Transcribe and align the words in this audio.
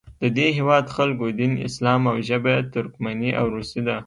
د 0.21 0.23
دې 0.37 0.47
هیواد 0.57 0.85
خلکو 0.95 1.25
دین 1.39 1.53
اسلام 1.67 2.01
او 2.11 2.17
ژبه 2.27 2.51
یې 2.55 2.67
ترکمني 2.73 3.31
او 3.39 3.45
روسي 3.55 3.81
ده. 3.87 3.97